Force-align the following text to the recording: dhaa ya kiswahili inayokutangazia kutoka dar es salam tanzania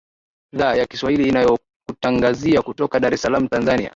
dhaa 0.53 0.75
ya 0.75 0.85
kiswahili 0.85 1.27
inayokutangazia 1.29 2.61
kutoka 2.61 2.99
dar 2.99 3.13
es 3.13 3.21
salam 3.21 3.47
tanzania 3.47 3.89